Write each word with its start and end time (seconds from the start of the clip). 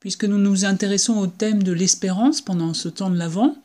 puisque 0.00 0.24
nous 0.24 0.38
nous 0.38 0.64
intéressons 0.64 1.18
au 1.18 1.26
thème 1.26 1.62
de 1.62 1.72
l'espérance 1.72 2.40
pendant 2.40 2.74
ce 2.74 2.88
temps 2.88 3.10
de 3.10 3.16
l'Avent, 3.16 3.56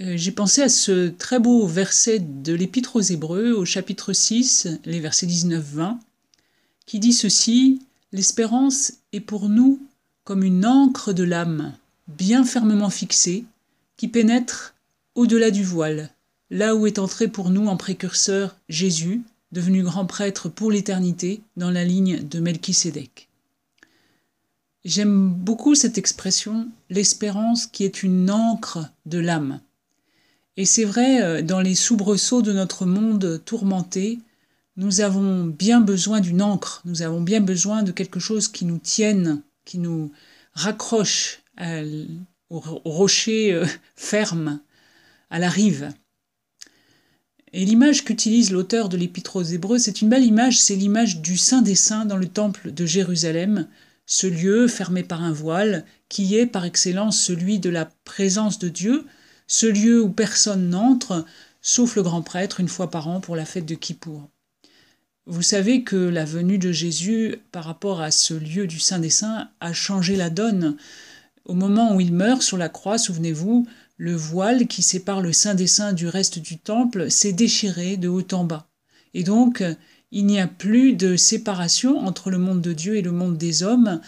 euh, 0.00 0.14
j'ai 0.16 0.32
pensé 0.32 0.62
à 0.62 0.68
ce 0.68 1.08
très 1.08 1.38
beau 1.38 1.66
verset 1.66 2.18
de 2.18 2.52
l'Épître 2.52 2.96
aux 2.96 3.00
Hébreux, 3.00 3.52
au 3.52 3.64
chapitre 3.64 4.12
6, 4.12 4.68
les 4.84 5.00
versets 5.00 5.26
19-20, 5.26 5.98
qui 6.86 6.98
dit 6.98 7.12
ceci 7.12 7.80
L'espérance 8.12 8.92
est 9.12 9.20
pour 9.20 9.48
nous 9.48 9.80
comme 10.24 10.42
une 10.44 10.64
encre 10.64 11.12
de 11.12 11.24
l'âme, 11.24 11.74
bien 12.08 12.44
fermement 12.44 12.90
fixée, 12.90 13.44
qui 13.96 14.08
pénètre 14.08 14.74
au-delà 15.14 15.50
du 15.50 15.64
voile, 15.64 16.10
là 16.50 16.74
où 16.74 16.86
est 16.86 16.98
entré 16.98 17.28
pour 17.28 17.50
nous 17.50 17.66
en 17.66 17.76
précurseur 17.76 18.56
Jésus, 18.68 19.22
devenu 19.52 19.82
grand 19.82 20.06
prêtre 20.06 20.48
pour 20.48 20.70
l'éternité, 20.70 21.40
dans 21.56 21.70
la 21.70 21.84
ligne 21.84 22.22
de 22.22 22.40
Melchisédek. 22.40 23.28
J'aime 24.84 25.32
beaucoup 25.32 25.74
cette 25.74 25.96
expression, 25.96 26.68
l'espérance 26.90 27.66
qui 27.66 27.84
est 27.84 28.02
une 28.02 28.30
encre 28.30 28.90
de 29.06 29.18
l'âme. 29.18 29.60
Et 30.58 30.66
c'est 30.66 30.84
vrai, 30.84 31.22
euh, 31.22 31.42
dans 31.42 31.60
les 31.60 31.74
soubresauts 31.74 32.42
de 32.42 32.52
notre 32.52 32.84
monde 32.84 33.42
tourmenté, 33.46 34.18
nous 34.76 35.00
avons 35.00 35.44
bien 35.44 35.80
besoin 35.80 36.20
d'une 36.20 36.42
encre, 36.42 36.82
nous 36.84 37.00
avons 37.00 37.22
bien 37.22 37.40
besoin 37.40 37.82
de 37.82 37.92
quelque 37.92 38.20
chose 38.20 38.48
qui 38.48 38.66
nous 38.66 38.78
tienne, 38.78 39.40
qui 39.64 39.78
nous 39.78 40.12
raccroche 40.52 41.42
au 42.50 42.60
rocher 42.84 43.54
euh, 43.54 43.66
ferme, 43.96 44.60
à 45.30 45.38
la 45.38 45.48
rive. 45.48 45.92
Et 47.54 47.64
l'image 47.64 48.04
qu'utilise 48.04 48.50
l'auteur 48.50 48.88
de 48.88 48.96
l'Épître 48.96 49.36
aux 49.36 49.42
Hébreux, 49.42 49.78
c'est 49.78 50.02
une 50.02 50.08
belle 50.08 50.24
image, 50.24 50.60
c'est 50.60 50.76
l'image 50.76 51.20
du 51.20 51.38
Saint 51.38 51.62
des 51.62 51.76
Saints 51.76 52.04
dans 52.04 52.16
le 52.16 52.28
temple 52.28 52.72
de 52.72 52.84
Jérusalem, 52.84 53.68
ce 54.06 54.26
lieu 54.26 54.68
fermé 54.68 55.02
par 55.02 55.22
un 55.22 55.32
voile, 55.32 55.84
qui 56.08 56.36
est 56.36 56.46
par 56.46 56.64
excellence 56.64 57.20
celui 57.20 57.58
de 57.58 57.70
la 57.70 57.88
présence 58.04 58.58
de 58.58 58.68
Dieu, 58.68 59.06
ce 59.46 59.66
lieu 59.66 60.02
où 60.02 60.10
personne 60.10 60.70
n'entre, 60.70 61.24
sauf 61.62 61.96
le 61.96 62.02
grand 62.02 62.22
prêtre 62.22 62.60
une 62.60 62.68
fois 62.68 62.90
par 62.90 63.08
an 63.08 63.20
pour 63.20 63.36
la 63.36 63.44
fête 63.44 63.66
de 63.66 63.74
Kippour. 63.74 64.28
Vous 65.26 65.42
savez 65.42 65.84
que 65.84 65.96
la 65.96 66.26
venue 66.26 66.58
de 66.58 66.70
Jésus 66.70 67.36
par 67.50 67.64
rapport 67.64 68.02
à 68.02 68.10
ce 68.10 68.34
lieu 68.34 68.66
du 68.66 68.78
Saint 68.78 68.98
des 68.98 69.10
Saints 69.10 69.48
a 69.60 69.72
changé 69.72 70.16
la 70.16 70.28
donne. 70.28 70.76
Au 71.46 71.54
moment 71.54 71.94
où 71.94 72.00
il 72.00 72.12
meurt 72.12 72.42
sur 72.42 72.58
la 72.58 72.68
croix, 72.68 72.98
souvenez-vous, 72.98 73.66
le 73.96 74.14
voile 74.14 74.66
qui 74.66 74.82
sépare 74.82 75.22
le 75.22 75.32
Saint 75.32 75.54
des 75.54 75.66
Saints 75.66 75.94
du 75.94 76.08
reste 76.08 76.38
du 76.38 76.58
temple 76.58 77.10
s'est 77.10 77.32
déchiré 77.32 77.96
de 77.96 78.08
haut 78.08 78.26
en 78.32 78.44
bas. 78.44 78.68
Et 79.14 79.22
donc, 79.22 79.62
il 80.14 80.26
n'y 80.26 80.38
a 80.38 80.46
plus 80.46 80.92
de 80.92 81.16
séparation 81.16 81.98
entre 81.98 82.30
le 82.30 82.38
monde 82.38 82.60
de 82.60 82.72
Dieu 82.72 82.96
et 82.96 83.02
le 83.02 83.10
monde 83.10 83.36
des 83.36 83.64
hommes. 83.64 84.00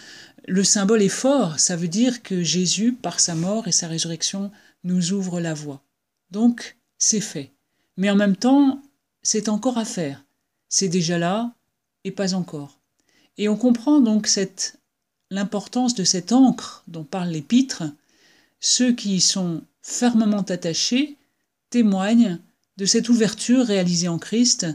Le 0.47 0.63
symbole 0.63 1.01
est 1.01 1.09
fort, 1.09 1.59
ça 1.59 1.75
veut 1.75 1.89
dire 1.89 2.23
que 2.23 2.43
Jésus, 2.43 2.93
par 2.93 3.19
sa 3.19 3.35
mort 3.35 3.67
et 3.67 3.73
sa 3.73 3.89
résurrection, 3.89 4.49
nous 4.85 5.11
ouvre 5.11 5.41
la 5.41 5.53
voie. 5.53 5.83
Donc, 6.31 6.77
c'est 6.97 7.19
fait. 7.19 7.51
Mais 7.97 8.09
en 8.09 8.15
même 8.15 8.37
temps, 8.37 8.81
c'est 9.21 9.49
encore 9.49 9.77
à 9.77 9.83
faire. 9.83 10.23
C'est 10.69 10.87
déjà 10.87 11.17
là 11.17 11.53
et 12.05 12.11
pas 12.11 12.35
encore. 12.35 12.79
Et 13.37 13.49
on 13.49 13.57
comprend 13.57 13.99
donc 13.99 14.27
cette 14.27 14.79
l'importance 15.29 15.93
de 15.93 16.05
cette 16.05 16.31
encre 16.31 16.85
dont 16.87 17.03
parle 17.03 17.31
l'épître. 17.31 17.83
Ceux 18.61 18.93
qui 18.93 19.15
y 19.15 19.21
sont 19.21 19.61
fermement 19.81 20.43
attachés 20.43 21.17
témoignent 21.69 22.39
de 22.77 22.85
cette 22.85 23.09
ouverture 23.09 23.65
réalisée 23.65 24.07
en 24.07 24.19
Christ, 24.19 24.65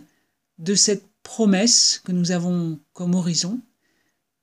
de 0.58 0.74
cette 0.74 1.06
promesse 1.22 2.00
que 2.04 2.12
nous 2.12 2.30
avons 2.32 2.80
comme 2.92 3.14
horizon. 3.14 3.60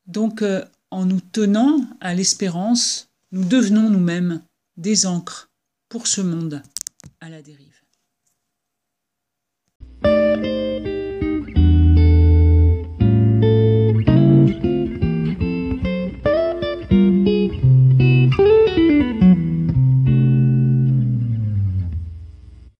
Donc, 0.07 0.41
euh, 0.41 0.65
en 0.91 1.05
nous 1.05 1.21
tenant 1.21 1.81
à 1.99 2.13
l'espérance, 2.13 3.09
nous 3.31 3.43
devenons 3.43 3.89
nous-mêmes 3.89 4.41
des 4.77 5.05
encres 5.05 5.49
pour 5.87 6.07
ce 6.07 6.21
monde 6.21 6.63
à 7.21 7.29
la 7.29 7.41
dérive. 7.41 7.78